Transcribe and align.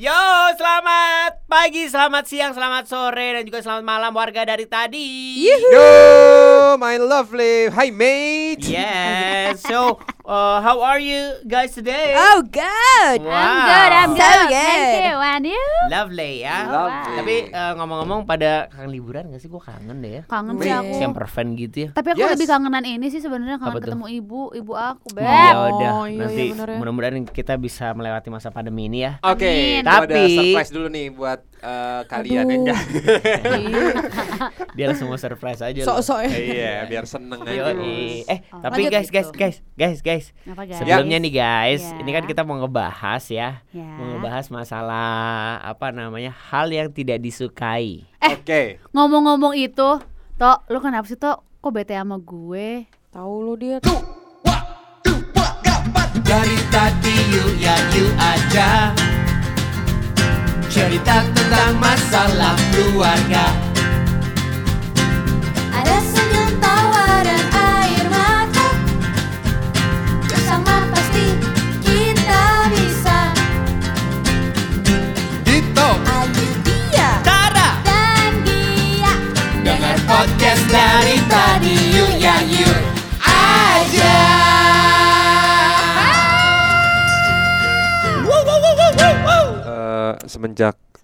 Yo, 0.00 0.39
selamat 0.50 1.46
pagi, 1.46 1.86
selamat 1.86 2.24
siang, 2.24 2.50
selamat 2.50 2.84
sore, 2.84 3.38
dan 3.38 3.42
juga 3.42 3.60
selamat 3.60 3.84
malam 3.84 4.10
warga 4.10 4.42
dari 4.44 4.66
tadi. 4.66 5.46
Yo, 5.46 5.90
my 6.76 6.98
lovely. 6.98 7.70
Hi, 7.70 7.88
mate. 7.88 8.58
Yes. 8.60 9.62
So, 9.62 9.98
uh, 10.24 10.58
how 10.58 10.80
are 10.80 10.98
you 10.98 11.18
guys 11.44 11.70
today? 11.70 12.14
Oh, 12.14 12.42
good. 12.42 13.18
Wow. 13.20 13.30
I'm 13.30 13.58
good, 13.62 13.90
I'm 13.92 14.10
So 14.10 14.18
good. 14.18 14.48
good. 14.48 14.58
Thank 14.58 15.04
you, 15.04 15.16
and 15.20 15.44
you? 15.46 15.64
Lovely 15.86 16.32
ya. 16.40 16.58
Lovely. 16.66 17.14
Tapi 17.16 17.34
uh, 17.50 17.72
ngomong-ngomong 17.76 18.20
pada 18.24 18.66
kangen 18.68 18.90
liburan 18.90 19.30
gak 19.30 19.38
sih? 19.38 19.46
Gue 19.46 19.58
kangen 19.58 19.98
deh 19.98 20.12
ya. 20.12 20.22
Kangen 20.26 20.58
sih 20.58 20.70
aku. 20.72 20.92
Camper 20.98 21.26
fan 21.26 21.54
gitu 21.54 21.76
ya. 21.80 21.88
Tapi 21.92 22.08
aku 22.10 22.18
Yes. 22.20 22.34
lebih 22.34 22.48
kangenan 22.48 22.84
ini 22.84 23.06
sih 23.08 23.18
sebenarnya 23.18 23.56
Apa 23.56 23.70
kangen 23.70 23.76
tuh? 23.76 23.82
ketemu 23.86 24.06
ibu, 24.12 24.40
ibu 24.52 24.72
aku, 24.74 25.06
Beb. 25.12 25.22
Ya 25.22 25.50
Oh, 25.52 25.66
udah, 25.78 25.92
iya, 26.06 26.18
nanti 26.20 26.42
iya, 26.48 26.54
ya. 26.56 26.76
mudah-mudahan 26.76 27.22
kita 27.24 27.54
bisa 27.54 27.90
melewati 27.92 28.28
masa 28.28 28.50
pandemi 28.50 28.86
ini 28.86 29.02
ya. 29.02 29.12
Oke, 29.20 29.78
ada 29.80 30.04
Tapi- 30.04 30.38
surprise 30.42 30.70
dulu 30.70 30.86
nih 30.88 31.06
buat 31.08 31.40
eh, 31.60 32.00
kalian 32.06 32.44
ya 32.44 32.56
enggak? 32.56 32.80
Dia 34.72 34.84
langsung 34.86 35.08
mau 35.08 35.16
surprise 35.16 35.60
aja. 35.60 35.76
loh. 35.76 35.86
Sok-sok 35.92 36.18
ya. 36.24 36.30
Iya, 36.30 36.74
biar 36.86 37.04
seneng 37.04 37.40
aja. 37.42 37.70
Yoi. 37.72 38.24
Eh, 38.24 38.38
Oh, 38.50 38.60
tapi 38.60 38.86
guys, 38.86 39.08
guys, 39.08 39.28
gitu. 39.28 39.36
guys, 39.36 39.56
guys, 39.74 39.98
guys. 40.00 40.24
Guys? 40.46 40.76
Sebelumnya 40.76 41.18
nih 41.18 41.32
guys, 41.32 41.82
Ya. 41.82 41.96
ini 41.98 42.10
kan 42.10 42.24
kita 42.24 42.42
mau 42.42 42.56
ngebahas 42.56 43.22
ya, 43.26 43.60
Ya. 43.70 43.86
mau 43.86 44.16
ngebahas 44.16 44.46
masalah 44.48 45.10
apa 45.60 45.90
namanya 45.90 46.32
hal 46.32 46.68
yang 46.68 46.88
tidak 46.88 47.18
disukai. 47.18 48.06
Oke. 48.20 48.78
Ngomong-ngomong 48.90 49.54
itu, 49.54 50.00
Tok, 50.36 50.58
lu 50.68 50.80
kenapa 50.80 51.04
sih, 51.04 51.14
Tok? 51.14 51.44
Kok 51.58 51.70
bete 51.70 51.92
sama 51.92 52.16
gue? 52.16 52.88
Tahu 53.10 53.34
lu 53.42 53.54
dia. 53.54 53.76
Dari 56.20 56.58
tadi 56.70 57.16
you 57.28 57.58
ya 57.58 57.74
you 57.90 58.06
aja 58.16 58.94
cerita 60.70 61.26
tentang 61.34 61.74
masalah 61.82 62.54
keluarga. 62.70 63.69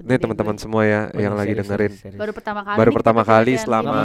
Ini 0.06 0.08
Sedih 0.08 0.22
teman-teman 0.22 0.56
semua 0.56 0.82
ya 0.82 1.10
Oh, 1.10 1.18
yang 1.18 1.34
iya, 1.34 1.40
lagi 1.42 1.52
dengerin. 1.52 1.90
serius, 1.90 2.00
serius. 2.00 2.16
Baru 2.16 2.30
pertama 2.30 2.60
kali. 2.62 2.76
Baru 2.78 2.90
pertama 2.94 3.22
kali 3.22 3.52
selama 3.58 3.98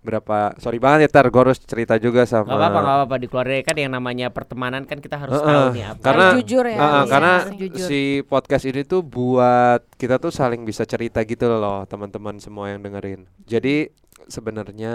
berapa 0.00 0.56
sorry 0.56 0.80
banget 0.80 1.04
ya 1.04 1.10
tar 1.10 1.28
gue 1.28 1.36
harus 1.38 1.60
cerita 1.60 2.00
juga 2.00 2.24
sama 2.24 2.48
Gak 2.48 2.56
apa-apa, 2.56 2.78
gak 2.78 2.96
apa-apa 2.96 3.16
dikeluarin 3.20 3.60
kan 3.60 3.76
yang 3.76 3.92
namanya 3.92 4.26
pertemanan 4.28 4.82
kan 4.84 4.96
kita 4.96 5.20
harus 5.20 5.36
Heeh, 5.36 5.44
tahu 5.44 5.64
nih 5.70 5.84
apa. 5.86 6.00
karena 6.00 6.24
Harus 6.24 6.36
jujur 6.40 6.64
ya, 6.64 6.72
Heeh, 6.72 6.88
harus 6.96 7.10
karena 7.12 7.34
jujur. 7.52 7.84
si 7.84 8.00
podcast 8.24 8.64
ini 8.64 8.82
tuh 8.82 9.00
buat 9.02 9.84
kita 9.94 10.16
tuh 10.16 10.32
saling 10.32 10.64
bisa 10.64 10.88
cerita 10.88 11.20
gitu 11.20 11.52
loh 11.52 11.84
teman-teman 11.84 12.40
semua 12.40 12.72
yang 12.72 12.80
dengerin 12.80 13.28
jadi 13.44 13.92
sebenarnya 14.24 14.94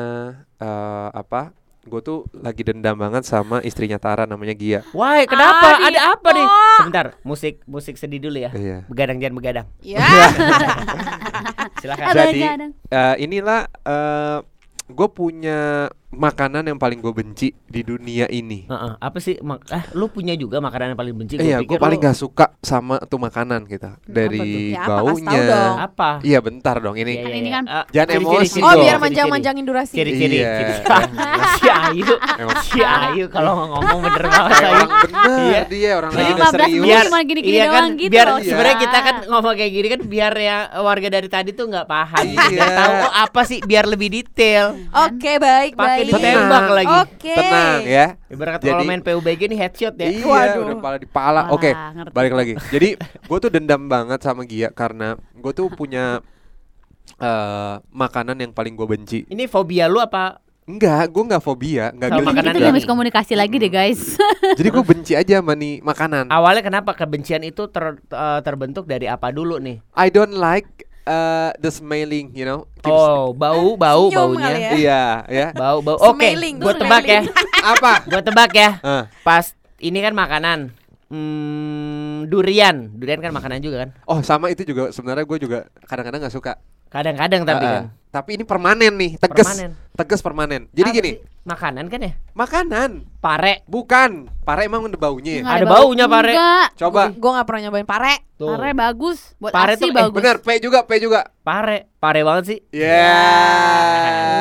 eh, 0.58 1.10
apa 1.14 1.54
gue 1.86 2.02
tuh 2.02 2.26
lagi 2.34 2.66
dendam 2.66 2.98
banget 2.98 3.30
sama 3.30 3.62
istrinya 3.62 4.02
Tara 4.02 4.26
namanya 4.26 4.58
Gia 4.58 4.82
Wah, 4.90 5.22
kenapa? 5.30 5.78
Adi, 5.78 5.94
Ada 5.94 6.00
apa 6.18 6.30
nih? 6.34 6.46
Tok. 6.46 6.78
Sebentar, 6.82 7.06
musik 7.22 7.56
musik 7.70 7.96
sedih 7.96 8.18
dulu 8.18 8.38
ya. 8.42 8.52
iya 8.58 8.78
Begadang 8.90 9.22
jangan 9.22 9.36
begadang. 9.38 9.68
Ya. 9.86 10.02
Silakan. 11.82 12.06
Abang 12.10 12.18
jadi 12.34 12.42
eh, 12.90 13.16
inilah 13.22 13.70
eh 13.86 14.40
gue 14.86 15.08
punya 15.10 15.90
makanan 16.16 16.64
yang 16.66 16.76
paling 16.76 16.98
gue 16.98 17.12
benci 17.12 17.48
di 17.62 17.82
dunia 17.82 18.26
ini 18.28 18.66
Heeh, 18.66 18.94
apa 18.98 19.18
sih? 19.18 19.38
Mak 19.38 19.60
ah, 19.68 19.84
lu 19.92 20.08
punya 20.08 20.34
juga 20.34 20.58
makanan 20.58 20.92
yang 20.92 21.00
paling 21.00 21.14
benci? 21.14 21.34
Gua 21.36 21.44
Iya, 21.44 21.58
gue 21.60 21.76
paling 21.76 22.00
lu- 22.00 22.06
gak 22.06 22.16
suka 22.16 22.46
sama 22.60 22.98
tuh 23.02 23.18
makanan 23.18 23.64
kita 23.66 24.00
dari 24.02 24.72
Ya, 24.72 24.82
apa? 24.82 24.96
Baunya. 25.02 25.40
dong. 25.42 25.76
apa? 25.78 26.10
Iya 26.22 26.40
bentar 26.40 26.76
dong 26.78 26.96
Iya, 26.96 27.04
ini. 27.04 27.14
iya, 27.14 27.28
Ini 27.30 27.42
iya. 27.44 27.52
kan 27.52 27.64
Eh, 27.66 27.86
Jangan 27.92 28.08
ciri-ciri, 28.08 28.26
emosi 28.26 28.48
ciri-ciri, 28.48 28.64
Oh, 28.64 28.72
dong. 28.72 28.82
biar 28.82 28.98
manjang-manjangin 28.98 29.66
durasi. 29.66 29.94
Ciri-ciri. 29.94 30.38
Iya. 30.38 30.54
Si 31.56 31.68
Ayu, 31.68 32.06
si 32.64 32.80
Ayu 32.80 33.26
kalau 33.28 33.54
ngomong 33.58 34.00
bener 34.04 34.26
banget 34.28 34.52
Ayu. 34.60 34.70
orang 34.76 34.90
bener 35.02 35.30
Iya. 35.46 35.62
dia 35.66 35.92
orang 35.96 36.12
lagi 36.12 36.24
udah 36.28 36.36
15 36.46 36.54
serius. 36.56 36.82
menit 36.82 37.06
cuma 37.06 37.20
gini-gini 37.22 37.56
iya 37.56 37.66
kan, 37.66 37.74
doang 37.76 37.94
gitu 37.96 38.12
biar 38.12 38.28
sebenarnya 38.40 38.78
kita 38.78 38.98
kan 39.00 39.16
ngomong 39.26 39.54
kayak 39.56 39.72
gini 39.72 39.88
kan 39.88 40.02
biar 40.06 40.34
ya 40.36 40.56
warga 40.78 41.08
dari 41.10 41.28
tadi 41.28 41.50
tuh 41.52 41.66
nggak 41.66 41.86
paham, 41.86 42.24
Iya. 42.24 42.48
biar 42.48 42.70
tahu 42.72 42.94
oh 42.94 43.12
apa 43.16 43.42
sih, 43.44 43.60
biar 43.62 43.86
lebih 43.86 44.10
detail. 44.12 44.66
Oke, 44.92 45.32
baik, 45.38 45.74
baik. 45.74 46.05
Ditembak 46.08 46.66
lagi. 46.70 46.96
Oke. 47.04 47.34
Tenang 47.34 47.82
ya. 47.82 48.06
Ibarat 48.28 48.60
Jadi- 48.60 48.70
kalau 48.70 48.84
main 48.84 49.02
PUBG 49.02 49.42
ini 49.46 49.56
headshot 49.56 49.96
ya. 49.96 50.08
Iya, 50.08 50.24
Waduh. 50.24 50.62
udah 50.64 50.78
pala 50.78 50.98
di 50.98 51.08
pala. 51.08 51.42
Oke, 51.50 51.72
ngerti. 51.72 52.12
balik 52.12 52.34
lagi. 52.34 52.54
Jadi 52.70 52.90
gue 53.00 53.38
tuh 53.40 53.50
dendam 53.50 53.86
banget 53.86 54.20
sama 54.20 54.44
Gia 54.44 54.70
karena 54.70 55.14
gue 55.34 55.52
tuh 55.52 55.68
punya 55.70 56.20
eh 57.16 57.74
makanan 57.92 58.38
yang 58.38 58.52
paling 58.52 58.74
gue 58.74 58.88
benci. 58.88 59.20
Ini 59.26 59.46
fobia 59.46 59.86
lu 59.86 60.00
apa? 60.00 60.42
Enggak, 60.66 61.14
gue 61.14 61.24
nggak 61.30 61.44
fobia, 61.46 61.94
nggak 61.94 62.10
Sama 62.10 62.18
geli 62.18 62.26
makanan 62.26 62.42
Kita 62.42 62.58
juga. 62.58 62.66
udah 62.66 62.74
miskomunikasi 62.74 63.34
lagi 63.38 63.56
deh, 63.62 63.70
guys. 63.70 64.18
Jadi 64.58 64.70
gue 64.74 64.84
benci 64.84 65.14
aja 65.14 65.38
sama 65.38 65.54
nih 65.54 65.78
makanan. 65.80 66.26
Awalnya 66.34 66.66
kenapa 66.66 66.98
kebencian 66.98 67.46
itu 67.46 67.70
ter- 67.70 68.02
eh, 68.02 68.40
terbentuk 68.42 68.90
dari 68.90 69.06
apa 69.06 69.30
dulu 69.30 69.62
nih? 69.62 69.78
I 69.94 70.10
don't 70.10 70.34
like 70.34 70.90
uh, 71.06 71.50
the 71.58 71.70
smelling, 71.70 72.34
you 72.34 72.44
know. 72.44 72.66
Keeps- 72.78 72.92
Oh, 72.92 73.32
bau, 73.32 73.74
bau, 73.76 74.10
Senyum 74.10 74.36
baunya. 74.36 74.50
ya. 74.52 74.72
Iya, 74.74 75.04
ya. 75.26 75.48
Bau, 75.58 75.80
bau. 75.80 75.98
Oke, 75.98 76.30
Smelling, 76.30 76.56
gua 76.60 76.74
tebak 76.74 77.04
ya. 77.04 77.22
Apa? 77.74 77.94
Gua 78.06 78.22
tebak 78.22 78.52
ya. 78.54 78.70
Ah, 78.82 79.04
Pas 79.22 79.54
ini 79.80 80.02
kan 80.02 80.14
makanan. 80.14 80.70
Hmm, 81.06 82.26
durian. 82.26 82.90
Durian 82.92 83.22
kan 83.22 83.32
makanan 83.32 83.62
juga 83.62 83.86
kan? 83.86 83.90
Oh, 84.04 84.20
sama 84.22 84.50
itu 84.50 84.66
juga 84.66 84.90
sebenarnya 84.90 85.24
gue 85.24 85.38
juga 85.40 85.60
kadang-kadang 85.86 86.26
nggak 86.26 86.34
suka. 86.34 86.58
Kadang-kadang 86.88 87.42
tapi 87.44 87.66
Ah, 87.66 87.72
kan. 87.72 87.86
Tapi 88.10 88.40
ini 88.40 88.44
permanen 88.48 88.96
nih, 88.96 89.20
tegas. 89.20 89.44
Permanen. 89.44 89.72
Tegas 89.92 90.20
permanen. 90.20 90.62
Jadi 90.72 90.88
Apa 90.88 90.96
gini, 90.96 91.12
sih? 91.12 91.20
Makanan 91.46 91.86
kan 91.86 92.00
ya? 92.00 92.14
makanan 92.34 92.90
Pare. 93.20 93.62
bukan. 93.68 94.32
Pare 94.42 94.66
emang 94.66 94.88
ada 94.88 94.96
baunya. 94.96 95.34
ya? 95.36 95.44
Ada 95.44 95.66
bau. 95.68 95.92
baunya, 95.92 96.06
Pare. 96.08 96.32
Enggak. 96.32 96.68
Coba. 96.76 97.04
Gue 97.12 97.32
gak 97.34 97.46
pernah 97.46 97.62
nyobain 97.62 97.86
pare. 97.86 98.14
Tuh. 98.34 98.50
Pare 98.50 98.72
bagus. 98.72 99.20
Buat 99.36 99.52
Pare 99.52 99.74
ASI 99.76 99.82
tuh- 99.82 99.92
eh, 99.92 99.96
bagus. 100.00 100.16
Bener, 100.16 100.36
P 100.40 100.48
juga, 100.58 100.80
P 100.82 100.92
juga. 100.98 101.28
Pare. 101.44 101.92
Pare 101.98 102.20
banget 102.24 102.44
sih. 102.48 102.60
Ya. 102.72 103.20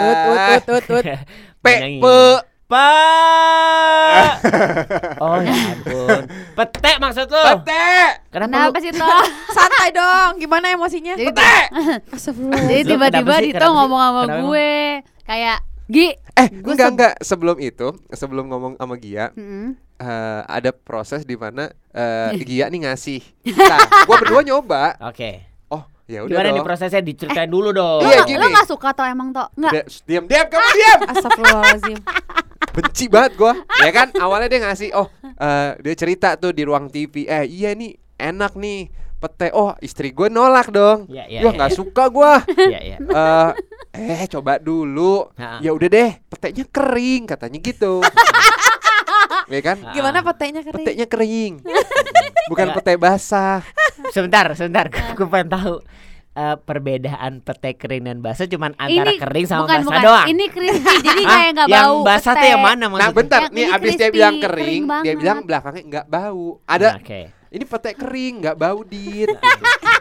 Ut, 0.06 0.18
ut, 0.22 0.38
ut, 0.38 0.64
ut, 0.70 0.84
ut. 0.94 1.04
P. 1.64 1.66
P. 1.98 2.04
Pa. 2.64 2.88
oh 5.22 5.36
ya 5.38 5.52
ampun. 5.52 6.20
Pete 6.56 6.92
maksud 6.96 7.26
lu? 7.28 7.42
Pete. 7.60 7.86
Kenapa, 8.32 8.72
Kenapa 8.72 8.76
sih 8.80 8.90
toh? 8.90 9.20
Santai 9.56 9.92
dong. 9.92 10.40
Gimana 10.40 10.72
emosinya? 10.72 11.12
Jadi 11.12 11.28
Pete. 11.28 11.54
Astagfirullah. 12.16 12.60
Jadi 12.64 12.82
tiba-tiba? 12.86 13.34
Dito 13.38 13.66
ngomong 13.66 14.00
sama 14.00 14.22
Kenapa 14.24 14.40
gue 14.40 14.70
kayak 15.22 15.58
Gi. 15.84 16.08
Eh, 16.34 16.48
Gua 16.64 16.72
enggak 16.72 16.90
enggak 16.90 17.14
sebelum 17.20 17.56
itu, 17.60 17.92
sebelum 18.10 18.48
ngomong 18.48 18.72
sama 18.74 18.96
Gia, 18.96 19.28
Mm-mm. 19.30 19.76
eh, 19.94 20.40
ada 20.42 20.72
proses 20.72 21.22
di 21.22 21.36
mana 21.36 21.68
eh, 21.92 22.32
Gia 22.40 22.66
nih 22.66 22.88
ngasih. 22.88 23.20
Nah, 23.52 23.78
gua 24.02 24.16
berdua 24.18 24.40
nyoba. 24.42 24.96
Oke. 25.04 25.44
Oh, 25.68 25.84
ya 26.08 26.24
udah 26.24 26.32
Gimana 26.32 26.48
dong. 26.48 26.56
nih 26.56 26.64
prosesnya 26.64 26.98
diceritain 26.98 27.46
dulu 27.46 27.70
dong. 27.70 28.00
Iya, 28.00 28.24
Lo- 28.24 28.26
gini. 28.26 28.40
Lo 28.40 28.48
gak 28.50 28.66
suka 28.66 28.90
toh 28.90 29.04
emang 29.04 29.30
toh? 29.30 29.46
Enggak. 29.54 29.72
Udah, 29.76 29.84
shh, 29.86 30.00
diam, 30.02 30.24
diam, 30.24 30.46
kamu 30.48 30.68
diam. 30.72 30.98
Astagfirullahaladzim. 31.06 31.98
Benci 32.74 33.06
banget 33.06 33.38
gua. 33.38 33.54
Ya 33.78 33.90
kan? 33.94 34.10
Awalnya 34.18 34.48
dia 34.50 34.60
ngasih 34.66 34.90
oh 34.98 35.06
eh, 35.22 35.78
dia 35.78 35.94
cerita 35.94 36.34
tuh 36.34 36.50
di 36.50 36.66
ruang 36.66 36.90
TV 36.90 37.30
eh 37.30 37.46
iya 37.46 37.70
nih 37.78 37.94
enak 38.18 38.58
nih 38.58 38.90
pete. 39.22 39.54
Oh 39.54 39.72
istri 39.78 40.10
gue 40.10 40.26
nolak 40.26 40.74
dong. 40.74 41.06
Gua 41.06 41.24
iya. 41.30 41.40
nggak 41.54 41.72
suka 41.72 42.10
gua. 42.10 42.42
Iya, 42.50 42.80
iya. 42.82 42.96
eh 43.94 44.18
eh 44.18 44.26
coba 44.26 44.58
dulu. 44.58 45.30
Ya 45.62 45.70
udah 45.70 45.88
deh 45.88 46.10
petenya 46.26 46.66
kering 46.66 47.30
katanya 47.30 47.58
gitu. 47.62 48.02
Ya 49.48 49.60
kan. 49.60 49.76
Gimana 49.92 50.24
petenya 50.24 50.60
kering? 50.64 50.84
petenya 50.84 51.06
kering. 51.06 51.52
Bukan 52.50 52.66
Ya. 52.68 52.74
pete 52.76 52.92
basah. 53.00 53.60
Sebentar, 54.12 54.52
sebentar. 54.52 54.88
Gue 55.16 55.26
pengen 55.28 55.48
tahu 55.52 55.74
eh, 56.34 56.56
perbedaan 56.56 57.32
pete 57.40 57.70
kering 57.74 58.04
dan 58.04 58.18
basah 58.18 58.44
cuman 58.44 58.74
antara 58.74 59.08
Ini 59.08 59.18
kering 59.18 59.46
sama 59.46 59.64
bukan, 59.64 59.76
basah 59.76 59.86
bukan. 59.88 60.02
doang. 60.02 60.26
Ini 60.28 60.44
crispy 60.48 60.94
jadi 61.00 61.22
kayak 61.30 61.50
nggak 61.52 61.68
yang 61.68 61.86
bau. 61.88 62.02
basah 62.02 62.32
tuh 62.34 62.48
yang 62.48 62.60
mana 62.60 62.76
nah 62.76 62.88
maksudnya? 62.88 63.14
bentar 63.14 63.40
Yang 63.40 63.50
nih 63.50 63.62
ini 63.62 63.70
abis 63.70 63.88
dia 63.88 63.98
crispy, 63.98 64.12
bilang 64.12 64.34
kering 64.36 64.82
kering, 64.84 65.02
dia 65.02 65.14
bilang 65.14 65.38
belakangnya 65.42 65.82
nggak 65.84 66.06
bau 66.08 66.44
ada 66.64 66.88
Oke. 66.96 67.20
ini 67.48 67.64
pete 67.64 67.90
kering 67.94 68.34
nggak 68.40 68.56
bau 68.56 68.78
dit 68.82 69.30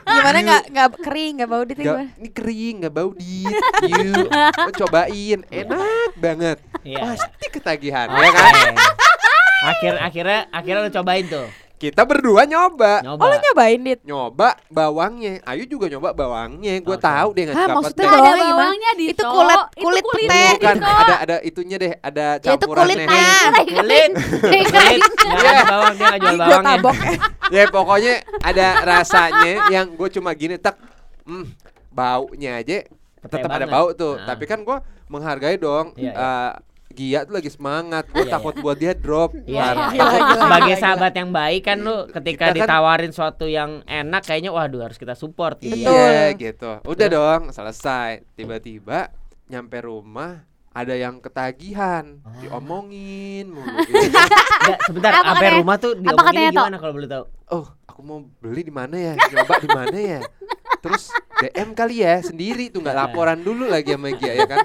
Gimana 0.06 0.36
You- 0.36 0.46
nggak 0.46 0.64
nggak 0.70 0.90
kering 1.00 1.32
nggak 1.34 1.50
bau 1.50 1.64
dit 1.64 1.76
gimana? 1.76 2.06
ini 2.14 2.30
kering 2.30 2.76
nggak 2.80 2.94
bau 2.94 3.12
dit 3.12 3.56
you 3.84 4.14
Lo 4.60 4.72
cobain 4.76 5.40
enak 5.44 5.82
banget 6.16 6.58
Iya. 6.84 7.00
pasti 7.00 7.46
ketagihan 7.50 8.08
ya 8.10 8.30
kan 8.30 8.76
Akhir 9.64 9.94
akhirnya 9.98 10.40
akhirnya 10.50 10.82
lu 10.82 10.92
cobain 10.92 11.24
tuh. 11.26 11.48
Kita 11.84 12.08
berdua 12.08 12.48
nyoba. 12.48 13.04
Nyoba. 13.04 13.20
Oh 13.20 13.28
lu 13.28 13.36
nyobain 13.36 13.80
dit 13.84 14.00
Nyoba 14.08 14.56
bawangnya. 14.72 15.44
Ayu 15.44 15.68
juga 15.68 15.92
nyoba 15.92 16.16
bawangnya. 16.16 16.80
Gue 16.80 16.96
Oke. 16.96 17.04
tahu 17.04 17.28
dia 17.36 17.44
nggak 17.52 17.68
maksudnya 17.76 18.08
petai. 18.08 18.24
ada 18.24 18.32
bawangnya 18.48 18.92
di 18.96 19.06
Itu 19.12 19.24
kulit- 19.28 19.68
kulit 19.76 20.04
kulit 20.08 20.30
pete. 20.32 20.56
Bukan, 20.56 20.78
ada 20.80 21.16
ada 21.20 21.36
itunya 21.44 21.76
deh, 21.76 21.94
ada 22.00 22.26
Ya, 22.40 22.52
itu 22.56 22.66
kulitnya. 22.66 23.08
kulit. 23.68 24.12
kulit. 24.64 25.02
Nggak 25.20 25.44
ada 25.44 25.64
bawang 25.68 25.94
dia 25.94 26.08
jual 26.16 26.36
bawangnya. 26.40 26.64
tabok 26.72 26.96
ya 27.52 27.64
pokoknya 27.68 28.14
ada 28.40 28.68
rasanya 28.82 29.52
yang 29.68 29.86
gue 29.92 30.10
cuma 30.10 30.32
gini 30.34 30.56
tak, 30.56 30.80
hmm, 31.28 31.46
baunya 31.92 32.58
aja 32.58 32.88
tetap 33.24 33.52
ada 33.52 33.68
bau 33.68 33.92
tuh. 33.92 34.16
Nah. 34.20 34.32
Tapi 34.32 34.44
kan 34.48 34.64
gue 34.64 34.78
menghargai 35.08 35.60
dong. 35.60 35.92
Iya, 36.94 37.02
iya. 37.04 37.20
Gia 37.20 37.28
tuh 37.28 37.34
lagi 37.34 37.50
semangat, 37.50 38.04
gue 38.08 38.22
Iya, 38.22 38.32
takut 38.32 38.54
buat 38.56 38.78
dia 38.78 38.94
drop. 38.94 39.34
Iya, 39.44 39.66
iya. 39.92 40.04
Sebagai 40.36 40.76
sahabat 40.78 41.14
yang 41.14 41.30
baik 41.30 41.62
kan 41.64 41.78
lu 41.78 42.06
ketika 42.08 42.46
kan- 42.48 42.56
ditawarin 42.56 43.10
suatu 43.10 43.46
yang 43.46 43.82
enak 43.84 44.22
kayaknya 44.22 44.50
waduh 44.50 44.84
harus 44.84 44.96
kita 44.96 45.14
support 45.14 45.58
gitu. 45.60 45.74
Iya 45.84 46.34
gitu. 46.34 46.80
Udah 46.84 47.08
dong, 47.08 47.42
selesai. 47.50 48.22
Tiba-tiba 48.34 49.10
nyampe 49.46 49.78
rumah 49.80 50.46
ada 50.70 50.92
yang 50.92 51.18
ketagihan, 51.20 52.18
Oh. 52.20 52.34
diomongin 52.40 53.46
mulu. 53.48 53.78
gitu. 53.84 53.94
Nggak, 54.64 54.78
sebentar, 54.84 55.12
Apa 55.12 55.22
sampai 55.28 55.42
katanya? 55.44 55.60
rumah 55.60 55.76
tuh 55.78 55.92
Tok? 55.94 56.26
gimana 56.32 56.78
kalau 56.78 56.94
boleh 56.94 57.10
tahu? 57.12 57.24
oh, 57.52 57.66
aku 57.86 58.00
mau 58.02 58.20
beli 58.40 58.62
di 58.64 58.74
mana 58.74 58.96
ya? 58.96 59.14
Coba 59.20 59.54
di 59.60 59.70
mana 59.70 59.98
ya? 59.98 60.20
Terus 60.80 61.14
DM 61.34 61.70
kali 61.74 62.00
ya 62.00 62.20
sendiri 62.20 62.70
tuh 62.70 62.80
nggak 62.80 62.94
laporan 62.94 63.40
dulu 63.40 63.66
lagi 63.66 63.94
sama 63.94 64.10
Gia 64.14 64.32
ya 64.34 64.46
kan? 64.46 64.60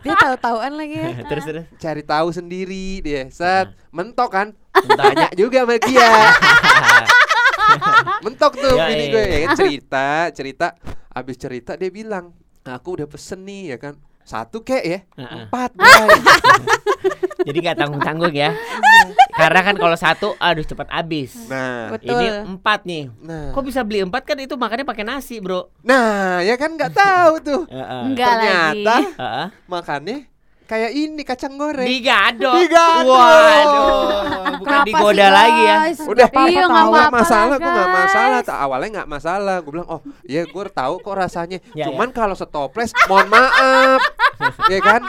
Dia 0.00 0.14
tahu-tahuan 0.14 0.72
lagi 0.74 0.96
ya 0.96 1.08
terus 1.30 1.44
terus. 1.44 1.64
Cari 1.76 2.02
tahu 2.02 2.28
sendiri 2.30 3.00
dia. 3.00 3.22
Set, 3.28 3.74
mentok 3.90 4.30
kan? 4.30 4.46
Tanya 4.72 5.28
juga 5.40 5.66
sama 5.66 5.76
Gia. 5.76 6.08
mentok 8.24 8.52
tuh 8.56 8.74
Ya, 8.74 8.84
bini 8.88 9.04
iya. 9.04 9.12
gue 9.12 9.24
ya 9.24 9.38
kan? 9.44 9.56
cerita, 9.56 10.06
cerita. 10.32 10.66
Abis 11.10 11.36
cerita 11.36 11.72
dia 11.74 11.90
bilang, 11.90 12.30
aku 12.62 12.88
udah 12.96 13.06
pesen 13.10 13.44
nih 13.44 13.74
ya 13.74 13.76
kan. 13.76 13.94
Satu 14.22 14.60
kek 14.60 14.84
ya, 14.84 14.98
empat. 15.16 15.72
Jadi 17.38 17.58
nggak 17.60 17.76
tanggung 17.76 18.00
tanggung 18.00 18.32
ya. 18.32 18.50
Karena 19.30 19.60
kan 19.62 19.74
kalau 19.74 19.94
satu, 19.94 20.34
aduh 20.36 20.62
cepat 20.62 20.90
habis. 20.90 21.46
Nah, 21.46 21.94
Betul. 21.94 22.10
Ini 22.12 22.26
empat 22.48 22.80
nih. 22.82 23.04
nah, 23.20 23.50
Kok 23.50 23.62
bisa 23.62 23.80
beli 23.82 24.02
empat 24.02 24.22
kan 24.24 24.36
itu 24.36 24.54
makannya 24.54 24.82
pakai 24.82 25.04
nasi 25.04 25.38
bro. 25.38 25.70
nah, 25.80 26.40
ya 26.40 26.54
kan 26.54 26.74
nggak 26.74 26.90
tahu 26.90 27.32
tuh. 27.40 27.62
Enggak 27.70 28.26
Ternyata 28.34 28.94
lagi. 28.98 29.04
Makannya 29.64 30.18
kayak 30.64 30.90
ini 30.92 31.22
kacang 31.22 31.54
goreng. 31.54 31.86
Digado. 31.86 32.50
Digado. 32.52 33.08
Waduh. 33.08 33.94
Bukan 34.58 34.66
Kenapa 34.66 34.84
digoda 34.84 35.22
sih, 35.22 35.30
lagi 35.32 35.62
ya. 35.62 35.76
guys? 35.80 35.98
Udah 36.02 36.26
apa-apa 36.26 36.50
Iya, 36.50 36.60
tahu. 36.60 36.72
apa-apa 36.74 37.08
masalah, 37.14 37.46
lah, 37.46 37.56
gue 37.56 37.70
nggak 37.70 37.92
masalah. 37.94 38.38
Awalnya 38.58 38.88
nggak 38.92 39.08
masalah. 39.08 39.56
Gue 39.62 39.72
bilang, 39.72 39.88
oh, 39.88 40.00
iya 40.24 40.42
gue 40.44 40.64
tahu 40.68 40.94
kok 40.98 41.14
rasanya. 41.14 41.58
Ya, 41.72 41.86
Cuman 41.86 42.10
kalau 42.10 42.34
setoples, 42.34 42.90
mohon 43.06 43.30
maaf, 43.30 44.00
ya 44.72 44.80
kan? 44.82 45.02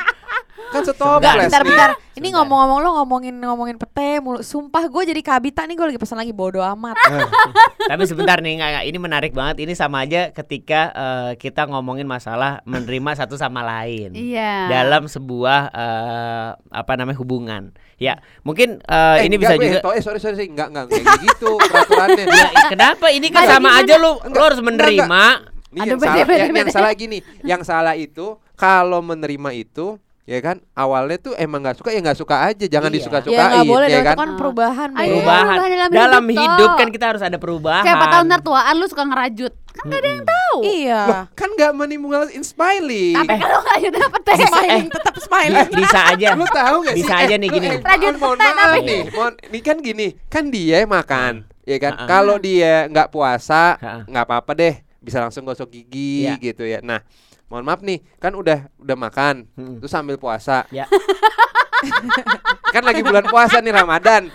Kan 0.70 0.82
setoples. 0.84 1.50
Bentar, 1.50 1.64
bentar. 1.64 1.90
Ini 2.14 2.20
Sebentar. 2.20 2.36
ngomong-ngomong 2.44 2.80
lo 2.80 2.90
ngomongin 3.02 3.36
ngomongin 3.40 3.78
pete 3.78 4.20
mulu. 4.20 4.40
Sumpah 4.40 4.86
gue 4.86 5.04
jadi 5.08 5.22
kabita 5.22 5.64
nih 5.64 5.74
gue 5.74 5.88
lagi 5.90 5.98
pesan 5.98 6.20
lagi 6.20 6.30
bodo 6.30 6.60
amat. 6.62 6.94
Nah, 7.10 7.26
Tapi 7.90 8.04
sebentar 8.06 8.38
nih, 8.38 8.60
nggak, 8.60 8.70
nggak, 8.70 8.86
ini 8.86 8.98
menarik 9.00 9.32
banget. 9.32 9.64
Ini 9.64 9.74
sama 9.74 10.04
aja 10.04 10.30
ketika 10.30 10.82
eh, 10.92 11.32
kita 11.36 11.66
ngomongin 11.66 12.06
masalah 12.06 12.62
menerima 12.64 13.12
satu 13.18 13.34
sama 13.34 13.64
lain 13.64 14.14
Iya. 14.14 14.70
dalam 14.70 15.08
sebuah 15.08 15.72
eh, 15.72 16.48
apa 16.70 16.92
namanya 16.94 17.18
hubungan. 17.18 17.74
Ya, 17.98 18.20
mungkin 18.44 18.80
eh, 18.84 19.24
eh, 19.24 19.28
ini 19.28 19.36
enggak, 19.36 19.42
bisa 19.42 19.54
gue, 19.58 19.66
juga. 19.74 19.80
eh 19.96 20.04
sorry 20.04 20.20
sorry, 20.20 20.36
sorry. 20.38 20.48
enggak 20.48 20.68
enggak 20.70 20.86
kayak 20.92 21.06
gitu 21.24 21.52
peraturannya. 21.58 22.26
Ya, 22.40 22.50
kenapa? 22.70 23.06
Ini 23.10 23.28
kan 23.32 23.44
sama 23.50 23.70
aja 23.76 23.96
lu, 23.98 24.16
lu 24.16 24.28
Enggak, 24.28 24.44
harus 24.54 24.60
enggak, 24.62 24.70
menerima. 24.76 25.24
Ini 25.70 25.80
Aduh, 25.80 25.90
yang 25.90 26.00
bete, 26.00 26.08
salah, 26.10 26.26
bete, 26.26 26.34
yang, 26.34 26.50
yang 26.50 26.66
bete. 26.66 26.74
salah 26.74 26.92
gini, 26.94 27.18
yang 27.44 27.62
salah 27.62 27.94
itu 27.94 28.26
kalau 28.54 29.00
menerima 29.00 29.50
itu 29.54 29.98
ya 30.30 30.40
kan 30.40 30.62
awalnya 30.74 31.18
tuh 31.18 31.34
emang 31.36 31.58
nggak 31.60 31.76
suka 31.76 31.90
ya 31.90 32.00
nggak 32.00 32.14
suka 32.16 32.36
aja 32.46 32.66
jangan 32.68 32.88
Iya. 32.88 32.96
disuka-sukain 32.96 33.34
ya 33.36 33.50
nggak 33.50 33.66
boleh 33.66 33.88
ya 33.88 33.94
dong, 33.96 34.06
kan 34.06 34.16
kan 34.16 34.30
perubahan. 34.38 34.90
Ayo. 34.94 35.10
Perubahan. 35.18 35.46
perubahan 35.50 35.70
dalam 35.74 35.90
Dalam 35.90 36.24
hidup, 36.24 36.44
hidup 36.46 36.72
kan 36.78 36.88
kita 36.88 37.06
harus 37.08 37.24
ada 37.24 37.36
perubahan. 37.36 37.82
Siapa 37.82 38.06
tahu 38.08 38.22
ntar 38.24 38.42
tuaan 38.42 38.74
lu 38.76 38.86
suka 38.86 39.04
ngerajut. 39.04 39.54
Kan 39.72 39.84
gak 39.86 39.98
ada 39.98 40.08
yang 40.08 40.24
tahu. 40.28 40.58
Iya. 40.62 41.02
Loh, 41.04 41.24
kan 41.34 41.50
nggak 41.50 41.72
menimbulkan 41.74 42.30
inspiring 42.32 43.16
Tapi 43.16 43.34
kalau 43.34 43.60
ngerajut 43.60 43.92
dapet 43.96 44.22
teh. 44.22 44.38
Smiling 44.40 44.86
tetap 44.88 45.16
smiling. 45.20 45.66
Bi- 45.66 45.78
bisa 45.80 46.00
aja. 46.06 46.28
lu 46.32 46.46
tahu 46.46 46.76
gak 46.84 46.94
sih 46.94 47.00
Bisa 47.00 47.16
aja 47.18 47.36
nih 47.36 47.48
lu, 47.48 47.56
gini. 47.56 47.68
eh, 47.68 47.78
Rajut 47.80 48.16
mohon 48.16 48.38
maaf 48.38 48.54
tapi- 48.54 48.86
nih 48.86 49.02
mohon 49.10 49.34
ini 49.42 49.60
kan 49.60 49.78
gini 49.80 50.08
kan 50.28 50.44
dia 50.48 50.78
makan 50.86 51.34
ya 51.64 51.78
kan 51.78 51.94
Ah. 51.96 52.06
kalau 52.06 52.38
dia 52.38 52.86
nggak 52.88 53.10
puasa 53.10 53.64
Ah. 53.76 54.02
nggak 54.04 54.26
apa-apa 54.26 54.52
deh 54.54 54.76
bisa 55.00 55.18
langsung 55.18 55.42
gosok 55.44 55.70
gigi 55.70 56.28
Ya. 56.28 56.36
gitu 56.38 56.62
ya 56.64 56.82
nah 56.82 57.02
mohon 57.50 57.66
maaf 57.66 57.82
nih 57.82 58.00
kan 58.18 58.32
udah 58.32 58.70
udah 58.78 58.96
makan 58.96 59.50
Hmm. 59.54 59.78
terus 59.78 59.90
sambil 59.90 60.16
puasa 60.16 60.64
Ya. 60.70 60.86
kan 62.74 62.84
lagi 62.84 63.02
bulan 63.02 63.26
puasa 63.26 63.58
nih 63.58 63.74
Ramadan 63.74 64.30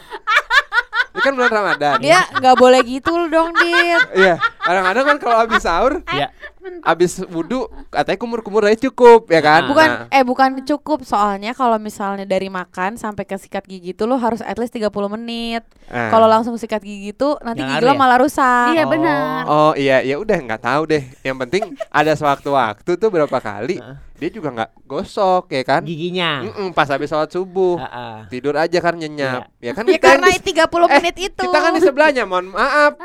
ini 1.15 1.21
kan 1.23 1.33
bulan 1.33 1.53
Ramadan 1.53 1.97
Dia 2.01 2.27
nggak 2.29 2.57
boleh 2.57 2.83
gitu 2.83 3.15
loh 3.15 3.29
dong, 3.29 3.51
Dit. 3.55 4.03
Iya, 4.19 4.35
kadang-kadang 4.59 5.05
kan 5.07 5.17
kalau 5.21 5.37
habis 5.39 5.63
sahur, 5.63 6.03
Ya. 6.11 6.35
Habis 6.83 7.21
wudhu, 7.27 7.65
katanya 7.89 8.17
kumur-kumur 8.17 8.63
aja 8.63 8.79
cukup, 8.83 9.27
ya 9.27 9.39
kan? 9.39 9.67
Bukan 9.67 9.87
Nah, 9.87 10.01
eh 10.09 10.21
bukan 10.21 10.63
cukup 10.63 11.03
soalnya 11.03 11.53
kalau 11.53 11.77
misalnya 11.77 12.25
dari 12.25 12.49
makan 12.49 12.95
sampai 12.95 13.23
ke 13.23 13.35
sikat 13.35 13.65
gigi 13.65 13.93
itu 13.93 14.03
lo 14.03 14.17
harus 14.17 14.41
at 14.41 14.57
least 14.57 14.73
30 14.73 14.89
menit. 15.11 15.63
nah. 15.87 16.09
Kalau 16.09 16.25
langsung 16.25 16.55
sikat 16.55 16.81
gigi 16.81 17.13
itu 17.13 17.29
nanti 17.41 17.61
Nggak 17.61 17.75
gigi 17.75 17.85
lo 17.85 17.93
ya? 17.93 17.99
malah 17.99 18.19
rusak. 18.19 18.69
Iya 18.71 18.83
Oh. 18.83 18.91
benar. 18.91 19.41
Oh 19.45 19.73
iya, 19.75 20.01
ya 20.01 20.17
udah 20.17 20.37
nggak 20.37 20.61
tahu 20.61 20.83
deh. 20.87 21.05
Yang 21.21 21.37
penting 21.39 21.63
ada 21.89 22.13
sewaktu-waktu 22.13 22.91
tuh 22.95 23.09
berapa 23.09 23.39
kali 23.39 23.77
Heeh. 23.77 23.97
dia 24.15 24.31
juga 24.31 24.49
nggak 24.51 24.71
gosok, 24.85 25.51
ya 25.51 25.63
kan? 25.63 25.81
Giginya. 25.83 26.45
Mm-mm, 26.45 26.69
pas 26.71 26.87
habis 26.87 27.07
sholat 27.07 27.29
subuh, 27.29 27.77
Heeh. 27.77 28.17
tidur 28.31 28.55
aja 28.55 28.79
kan 28.79 28.95
nyenyap, 28.95 29.53
ya 29.59 29.73
kan? 29.73 29.85
Ya 29.85 29.93
yang 29.93 30.01
karena 30.01 30.27
di- 30.31 30.41
30 30.43 30.65
eh, 30.87 30.93
menit 30.95 31.17
itu. 31.23 31.43
Kita 31.43 31.59
kan 31.59 31.73
di 31.73 31.81
sebelahnya, 31.81 32.25
mohon 32.25 32.49
maaf, 32.49 32.97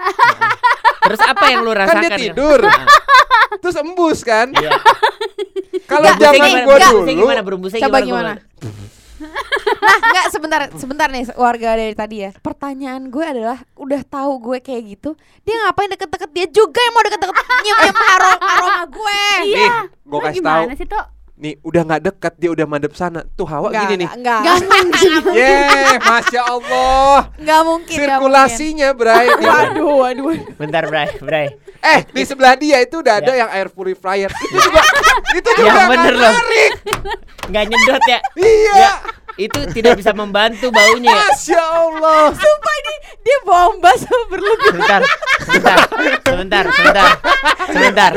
Terus 1.01 1.21
apa 1.21 1.45
yang 1.47 1.63
lu 1.63 1.71
kan 1.71 1.79
rasakan? 1.81 2.01
dia 2.05 2.11
tidur, 2.21 2.59
terus 3.59 3.75
embus 3.77 4.19
kan? 4.23 4.51
Iya. 4.55 4.71
Kalau 5.91 6.09
zaman 6.17 6.65
gua 6.65 6.75
enggak. 6.77 6.91
dulu, 6.93 7.09
gimana 7.09 7.41
berumbusnya 7.41 7.79
Coba 7.85 7.99
gimana? 8.01 8.33
gimana? 8.37 8.87
Nah, 9.79 9.97
enggak 9.99 10.25
sebentar, 10.31 10.61
sebentar 10.79 11.07
nih 11.11 11.27
warga 11.35 11.75
dari 11.75 11.91
tadi 11.91 12.23
ya. 12.23 12.31
Pertanyaan 12.39 13.11
gue 13.11 13.25
adalah 13.25 13.59
udah 13.75 14.01
tahu 14.07 14.39
gue 14.39 14.57
kayak 14.63 14.81
gitu, 14.95 15.11
dia 15.43 15.55
ngapain 15.67 15.91
deket-deket 15.91 16.29
dia 16.31 16.47
juga 16.47 16.79
yang 16.79 16.93
mau 16.95 17.03
deket-deket 17.03 17.35
nyium 17.67 17.95
aroma 17.99 18.47
aroma 18.47 18.83
gue. 18.87 19.23
Iya. 19.43 19.69
Lu 20.07 20.17
kasih 20.23 20.39
tahu, 20.39 20.63
Gimana 20.71 20.75
sih, 20.79 20.87
nih 21.39 21.55
udah 21.63 21.81
nggak 21.87 22.01
dekat 22.03 22.33
dia 22.35 22.49
udah 22.51 22.67
madep 22.67 22.93
sana, 22.99 23.23
tuh 23.39 23.47
hawa 23.47 23.71
Enggak, 23.71 23.83
gini 23.87 23.95
nih. 24.03 24.09
enggak, 24.11 24.39
enggak. 24.43 24.55
Gak 24.59 24.67
mungkin. 24.67 25.11
Yeay, 25.39 25.95
masya 26.03 26.41
Allah. 26.43 27.17
Enggak 27.39 27.61
mungkin. 27.63 27.95
Sirkulasinya, 27.95 28.89
Bray. 28.91 29.27
waduh. 29.39 29.95
waduh. 30.03 30.35
Bentar, 30.59 30.83
Bray, 30.91 31.07
Bray. 31.23 31.47
Eh, 31.81 31.99
di 32.05 32.23
sebelah 32.23 32.53
dia 32.53 32.77
itu 32.77 32.95
udah 32.95 33.17
ada 33.17 33.31
Ya. 33.31 33.39
yang 33.39 33.49
air 33.51 33.67
purifier. 33.67 34.27
Itu 34.43 34.57
juga, 34.59 34.81
itu 35.31 35.49
juga 35.49 35.63
Yang 35.63 35.75
nggak 35.75 35.89
bener 35.89 36.13
loh. 36.13 36.33
narik. 36.33 36.71
Nggak 37.45 37.63
nyedot 37.65 38.03
ya? 38.05 38.19
Iya. 38.35 38.73
Ya, 38.75 38.93
itu 39.39 39.59
tidak 39.71 39.93
bisa 39.95 40.11
membantu 40.11 40.67
baunya 40.69 41.09
ya. 41.09 41.23
Masya 41.25 41.59
Allah. 41.61 42.23
Sumpah 42.31 42.73
ini 42.77 42.93
dia 43.19 43.37
bohong 43.41 43.77
basah 43.79 44.19
berlebih. 44.27 44.67
Sebentar, 44.69 44.99
sebentar, 45.39 45.77
sebentar, 46.21 46.63
sebentar, 46.67 47.07
sebentar, 47.65 48.11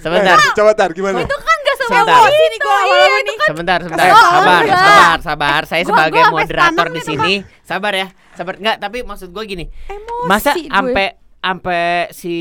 sebentar, 0.00 0.36
Eh, 0.38 0.52
coba 0.54 0.70
tar 0.72 0.90
gimana? 0.90 1.20
Itu 1.20 1.36
kan 1.36 1.56
gak 1.58 1.76
semua 1.76 1.92
Sebentar. 1.94 2.16
Emosi 2.18 2.42
nih 2.42 2.58
gue 2.58 2.72
lama-lama 2.72 3.18
nih. 3.20 3.36
sebentar, 3.42 3.78
sebentar. 3.82 4.06
Eh, 4.06 4.14
Sabar, 4.14 4.60
enggak. 4.62 4.78
sabar, 4.78 5.18
sabar. 5.20 5.60
Saya 5.66 5.82
Gua- 5.82 5.88
sebagai 5.90 6.22
gua 6.22 6.32
moderator 6.32 6.86
di 6.88 7.00
sini, 7.02 7.32
sabar 7.62 7.92
ya. 7.92 8.06
Sabar. 8.32 8.54
Enggak, 8.56 8.76
tapi 8.78 8.98
maksud 9.02 9.28
gue 9.28 9.44
gini. 9.44 9.64
Emosi 9.86 10.24
Masa 10.24 10.52
sampai 10.56 11.06
sampai 11.42 12.06
si 12.14 12.36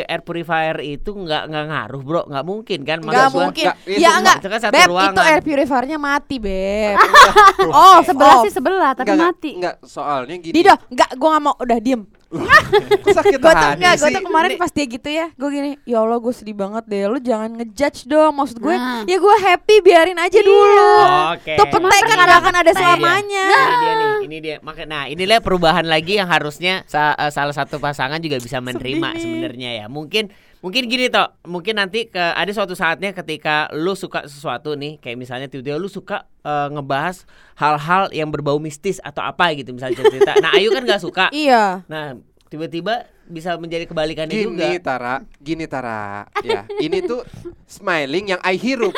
air 0.00 0.22
purifier 0.22 0.78
itu 0.78 1.10
nggak 1.10 1.50
nggak 1.50 1.64
ngaruh 1.66 2.00
bro 2.00 2.22
nggak 2.24 2.44
mungkin 2.44 2.78
kan 2.80 3.02
gua- 3.02 3.26
mungkin. 3.28 3.66
Nggak, 3.66 3.76
itu 3.84 3.98
Ya 3.98 4.08
nggak. 4.08 4.20
enggak. 4.20 4.36
Itu 4.38 4.48
kan 4.48 4.60
satu 4.60 4.72
Beb, 4.72 4.80
itu 4.80 4.92
ruangan. 4.94 5.24
air 5.26 5.40
purifiernya 5.42 5.98
mati, 5.98 6.36
Beb. 6.38 6.96
Oh, 7.74 7.98
Sebelah 8.00 8.36
sih 8.40 8.52
sebelah 8.52 8.92
tapi 8.92 9.10
enggak, 9.10 9.26
mati. 9.26 9.50
Enggak, 9.58 9.76
soalnya 9.82 10.36
gini. 10.38 10.54
Dido, 10.54 10.74
enggak, 10.86 11.10
gue 11.12 11.28
gak 11.28 11.42
mau, 11.42 11.54
udah 11.56 11.78
diem 11.78 12.02
Kok 12.34 13.10
sakit 13.12 13.32
Gue 13.34 13.44
tuh 13.44 13.50
hati 13.50 13.76
enggak, 13.76 13.94
gue 13.96 14.08
tuh 14.10 14.24
kemarin 14.24 14.50
pas 14.54 14.70
dia 14.70 14.86
gitu 14.86 15.08
ya 15.08 15.26
Gue 15.32 15.48
gini, 15.50 15.70
ya 15.82 15.96
Allah 15.98 16.16
gue 16.16 16.30
sedih 16.30 16.52
banget 16.52 16.84
deh 16.84 17.06
Lu 17.06 17.18
jangan 17.18 17.50
ngejudge 17.52 18.04
dong 18.04 18.32
Maksud 18.34 18.58
gue, 18.58 18.74
Nah. 18.74 19.02
ya 19.04 19.16
gue 19.16 19.36
happy 19.40 19.76
biarin 19.80 20.16
aja 20.16 20.34
Iya. 20.34 20.42
dulu 20.42 20.92
Oke. 21.32 21.52
Tuh 21.54 21.66
petai 21.68 22.00
kan 22.02 22.16
gak 22.18 22.38
akan 22.40 22.54
ada 22.56 22.72
selamanya 22.72 23.46
Ini 23.46 23.74
dia 23.76 23.92
nih, 23.94 24.12
ini 24.22 24.36
dia. 24.40 24.56
Maka 24.60 24.82
nah, 24.84 25.04
inilah 25.06 25.38
perubahan 25.38 25.84
lagi 25.84 26.16
yang 26.16 26.26
harusnya 26.26 26.82
sa- 26.84 27.14
eh, 27.14 27.30
salah 27.30 27.52
satu 27.52 27.76
pasangan 27.76 28.18
juga 28.18 28.36
bisa 28.36 28.58
menerima 28.58 29.14
sebenarnya 29.14 29.70
ya. 29.76 29.86
Mungkin 29.86 30.28
mungkin 30.64 30.88
gini 30.88 31.12
toh, 31.12 31.28
mungkin 31.44 31.76
nanti 31.76 32.08
ke 32.08 32.16
ada 32.16 32.48
suatu 32.56 32.72
saatnya 32.72 33.12
ketika 33.12 33.68
lu 33.76 33.92
suka 33.92 34.24
sesuatu 34.24 34.72
nih, 34.72 34.96
kayak 34.96 35.20
misalnya 35.20 35.44
tiba-tiba 35.52 35.76
lu 35.76 35.92
suka 35.92 36.24
eh, 36.40 36.68
ngebahas 36.72 37.28
hal-hal 37.60 38.08
yang 38.16 38.32
berbau 38.32 38.56
mistis 38.56 38.96
atau 39.04 39.20
apa 39.20 39.52
gitu 39.52 39.76
misalnya 39.76 40.00
cerita. 40.00 40.32
Nah, 40.40 40.56
Ayu 40.56 40.72
kan 40.72 40.88
nggak 40.88 41.04
suka. 41.04 41.28
Iya 41.36 41.84
Nah, 41.84 42.16
tiba-tiba 42.48 43.04
bisa 43.28 43.56
menjadi 43.56 43.84
kebalikannya 43.88 44.32
Gini 44.34 44.46
juga. 44.46 44.66
Tara, 44.80 45.14
gini 45.40 45.64
Tara, 45.68 46.24
ya. 46.42 46.64
Ini 46.80 47.04
tuh 47.04 47.24
smiling 47.64 48.36
yang 48.36 48.40
I 48.44 48.56
hirup. 48.56 48.94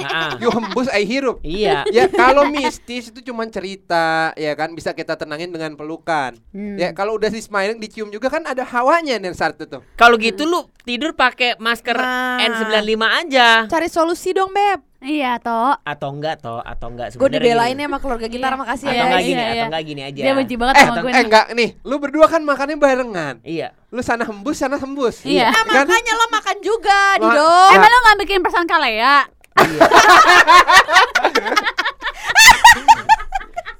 Nah, 0.00 0.36
You 0.42 0.48
hembus 0.50 0.88
I 0.90 1.04
hirup. 1.04 1.40
iya. 1.44 1.84
Ya 1.88 2.08
kalau 2.08 2.48
mistis 2.48 3.12
itu 3.12 3.20
cuma 3.20 3.44
cerita, 3.48 4.32
ya 4.34 4.52
kan 4.56 4.72
bisa 4.72 4.96
kita 4.96 5.14
tenangin 5.14 5.52
dengan 5.52 5.76
pelukan. 5.76 6.36
Hmm. 6.52 6.76
Ya 6.76 6.90
kalau 6.96 7.16
udah 7.20 7.28
di 7.28 7.40
smiling 7.40 7.78
dicium 7.78 8.08
juga 8.08 8.32
kan 8.32 8.44
ada 8.44 8.64
hawanya 8.64 9.20
nih 9.20 9.32
saat 9.36 9.56
itu. 9.60 9.78
Kalau 9.94 10.16
gitu 10.18 10.44
lu 10.48 10.66
tidur 10.82 11.12
pakai 11.14 11.56
masker 11.60 11.96
Nah. 12.00 12.40
N95 12.40 13.02
aja. 13.04 13.48
Cari 13.68 13.88
solusi 13.92 14.32
dong, 14.32 14.50
Beb. 14.50 14.89
Iya, 15.00 15.40
Tok. 15.40 15.80
Atau 15.80 16.12
enggak 16.12 16.38
toh, 16.38 16.60
atau 16.60 16.92
enggak 16.92 17.08
Gue 17.10 17.24
sebenarnya 17.24 17.40
dibelain 17.40 17.72
gini. 17.72 17.80
ya 17.80 17.88
sama 17.88 17.98
keluarga 17.98 18.26
gitar, 18.28 18.52
Iya. 18.52 18.58
makasih 18.58 18.84
Atau 18.84 18.92
ya. 18.92 19.00
enggak 19.02 19.16
Iya, 19.16 19.24
gini, 19.24 19.40
iya. 19.40 19.48
atau 19.50 19.64
enggak 19.66 19.82
gini 19.82 20.02
aja. 20.02 20.20
Dia 20.20 20.32
benci 20.36 20.54
banget 20.54 20.74
Eh, 20.74 20.82
sama 20.82 20.94
gue 20.94 21.08
eh 21.10 21.22
enggak 21.22 21.46
nih, 21.50 21.70
lu 21.82 21.96
berdua 21.96 22.26
kan 22.26 22.42
makannya 22.42 22.76
barengan. 22.76 23.34
Iya. 23.40 23.68
Lu 23.88 24.00
sana 24.00 24.22
hembus, 24.22 24.56
sana 24.56 24.76
hembus. 24.76 25.24
Iya. 25.24 25.48
Nah, 25.48 25.64
Kan? 25.64 25.88
makanya 25.88 26.12
lo 26.14 26.26
makan 26.30 26.56
juga, 26.60 27.00
Wah. 27.16 27.32
Dido. 27.32 27.52
Emang 27.72 27.88
lo 27.88 27.98
gak 28.02 28.18
bikin 28.20 28.38
perasaan 28.38 28.66
Kalea? 28.66 29.24
Iya. 29.56 29.80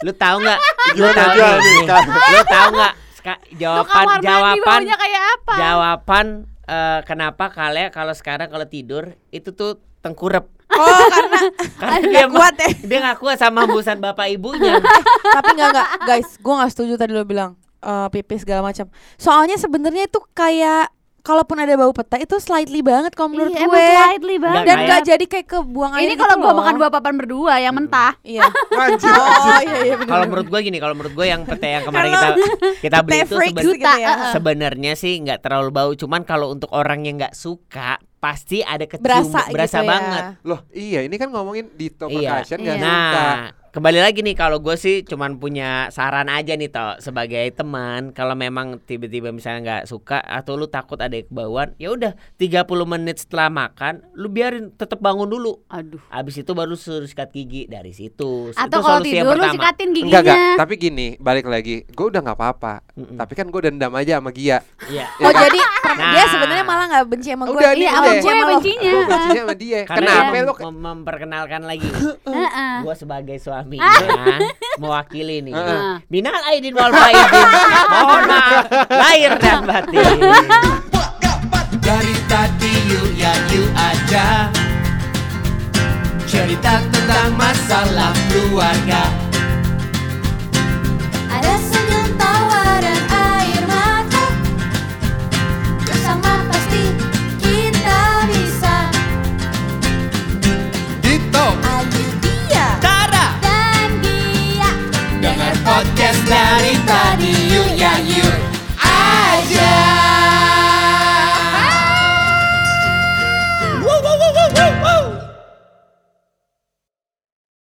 lu 0.01 0.13
tahu 0.15 0.37
nggak? 0.41 0.59
Lu 0.91 1.05
Gimana 1.05 1.13
tahu. 1.15 1.37
Kak? 1.85 2.01
Lu 2.09 2.41
tahu 2.47 2.69
nggak? 2.73 2.93
Ska- 3.13 3.41
Lo 3.53 3.59
Jawaban 3.85 4.07
jawaban 4.19 4.81
kayak 4.89 5.23
apa? 5.31 5.53
jawaban 5.55 6.27
eh, 6.65 7.01
kenapa 7.05 7.45
kalian 7.51 7.91
kalau 7.91 8.15
sekarang 8.15 8.49
kalau 8.49 8.65
tidur 8.65 9.05
itu 9.29 9.53
tuh 9.53 9.77
tengkurep. 10.01 10.49
Oh, 10.71 11.03
karena 11.11 11.41
Karena 11.79 12.21
ma- 12.27 12.33
kuat 12.39 12.55
ya. 12.57 12.71
Dia 12.87 12.99
nggak 13.03 13.19
kuat 13.19 13.37
sama 13.37 13.67
hembusan 13.67 13.99
bapak 13.99 14.31
ibunya. 14.31 14.79
Tapi 15.37 15.49
enggak 15.59 15.69
enggak, 15.75 15.89
guys, 16.07 16.29
gue 16.37 16.55
nggak 16.55 16.71
setuju 16.71 16.93
tadi 16.95 17.13
lo 17.13 17.27
bilang 17.27 17.59
eh, 17.83 18.07
pipis 18.09 18.47
segala 18.47 18.63
macam. 18.63 18.87
Soalnya 19.17 19.59
sebenarnya 19.59 20.07
itu 20.07 20.21
kayak 20.31 20.93
kalaupun 21.21 21.57
ada 21.57 21.75
bau 21.75 21.91
peta 21.91 22.17
itu 22.17 22.37
slightly 22.37 22.81
banget 22.81 23.13
kalau 23.13 23.31
menurut 23.31 23.51
Iya, 23.51 23.63
gue. 23.63 23.71
emang 23.71 23.87
slightly 23.95 24.37
banget. 24.37 24.65
Dan 24.65 24.77
nggak 24.83 25.01
jadi 25.07 25.25
kayak 25.27 25.47
kebuang 25.49 25.93
air 25.93 26.03
Ini 26.03 26.13
gitu 26.13 26.23
kalau 26.23 26.35
gua 26.37 26.47
loh. 26.47 26.57
makan 26.59 26.75
dua 26.75 26.89
papan 26.89 27.15
berdua 27.15 27.55
yang 27.57 27.75
mentah. 27.75 28.13
Iya. 28.21 28.45
Anjir, 28.81 29.11
Oh 29.11 29.61
iya 29.63 29.79
iya. 29.85 29.97
Kalau 30.01 30.25
menurut 30.25 30.47
gue 30.47 30.61
gini, 30.61 30.79
kalau 30.79 30.95
menurut 30.95 31.13
gue 31.13 31.27
yang 31.27 31.43
pete 31.43 31.69
yang 31.71 31.83
kemarin 31.83 32.11
kita 32.11 32.29
kita 32.81 32.97
beli 33.01 33.19
itu 33.19 33.35
freaks 33.35 33.53
seben- 33.53 33.65
gitu 33.71 33.91
ya. 33.97 34.13
sebenarnya 34.31 34.93
sih 34.95 35.13
nggak 35.19 35.41
terlalu 35.41 35.71
bau, 35.71 35.91
cuman 35.93 36.21
kalau 36.23 36.51
untuk 36.51 36.71
orang 36.71 37.03
yang 37.03 37.17
nggak 37.17 37.33
suka 37.33 37.97
pasti 38.17 38.61
ada 38.61 38.85
kecium 38.85 39.01
Berasa 39.03 39.41
berasa 39.49 39.79
gitu 39.79 39.81
ya. 39.81 39.89
banget. 39.89 40.23
Loh, 40.43 40.61
iya 40.71 41.01
ini 41.01 41.17
kan 41.17 41.29
ngomongin 41.29 41.73
di 41.73 41.89
top 41.89 42.09
Iya. 42.09 42.21
nggak 42.21 42.41
Iya. 42.43 42.51
suka. 42.51 42.73
Nah, 42.77 43.37
kembali 43.71 44.03
lagi 44.03 44.21
nih 44.21 44.35
kalau 44.35 44.59
gue 44.59 44.75
sih 44.75 45.03
cuman 45.03 45.39
punya 45.39 45.87
saran 45.89 46.27
aja 46.27 46.53
nih 46.53 46.67
toh 46.67 46.99
sebagai 46.99 47.55
teman 47.55 48.11
kalau 48.11 48.35
memang 48.35 48.83
tiba-tiba 48.83 49.31
misalnya 49.31 49.61
nggak 49.63 49.85
suka 49.87 50.19
atau 50.19 50.59
lu 50.59 50.67
takut 50.67 50.99
ada 50.99 51.15
kebauan, 51.15 51.71
ya 51.77 51.91
udah 51.91 52.19
30 52.35 52.67
menit 52.85 53.23
setelah 53.23 53.47
makan 53.47 54.03
lu 54.13 54.27
biarin 54.27 54.75
tetap 54.75 54.99
bangun 54.99 55.27
dulu. 55.27 55.63
Aduh. 55.67 56.03
Habis 56.09 56.43
itu 56.43 56.51
baru 56.51 56.75
suruh 56.75 57.07
sikat 57.07 57.31
gigi 57.31 57.65
dari 57.65 57.95
situ. 57.95 58.51
Atau 58.53 58.83
Itu 58.83 58.85
kalau 58.85 59.01
tidur 59.01 59.35
lu 59.35 59.47
sikatin 59.49 59.89
Enggak 59.89 60.03
giginya. 60.03 60.21
enggak, 60.21 60.59
tapi 60.59 60.75
gini, 60.75 61.07
balik 61.17 61.47
lagi. 61.47 61.87
Gue 61.87 62.07
udah 62.09 62.21
nggak 62.21 62.37
apa-apa. 62.37 62.75
Mm-mm. 62.99 63.17
Tapi 63.17 63.33
kan 63.33 63.47
gue 63.47 63.61
dendam 63.63 63.95
aja 63.95 64.19
sama 64.19 64.35
Gia. 64.35 64.59
Iya. 64.91 65.07
Oh 65.21 65.31
jadi 65.31 65.61
per- 65.81 65.89
Nah. 65.91 66.15
dia 66.15 66.25
sebenarnya 66.27 66.65
malah 66.65 66.85
nggak 66.87 67.05
benci 67.07 67.29
sama 67.29 67.45
gue. 67.45 67.55
Udah 67.55 67.71
nih, 67.73 67.83
Iya, 67.83 67.91
udah. 67.91 68.03
benci 68.05 68.23
Gue 68.23 68.31
sama 68.33 68.47
bencinya. 68.49 68.91
Gue 68.91 69.05
bencinya 69.05 69.41
sama 69.41 69.55
dia. 69.55 69.81
Karena 69.85 70.11
Kenapa 70.11 70.33
mem- 70.65 70.81
memperkenalkan 70.81 71.63
lagi 71.63 71.89
Heeh. 71.91 72.75
gue 72.81 72.95
sebagai 72.97 73.39
suaminya 73.61 74.41
mewakili 74.81 75.45
nih. 75.45 75.53
Heeh. 75.53 75.95
minal 76.09 76.41
aidin 76.49 76.73
wal 76.73 76.93
faizin 76.93 77.49
mohon 77.93 78.23
maaf 78.25 78.65
lahir 78.89 79.33
dan 79.37 79.61
batin. 79.69 80.17
Dari 81.81 82.17
tadi 82.31 82.73
yuk 82.89 83.09
ya 83.21 83.33
yuk 83.53 83.69
aja. 83.77 84.49
Cerita 86.25 86.79
tentang 86.89 87.35
masalah 87.35 88.15
keluarga 88.31 89.20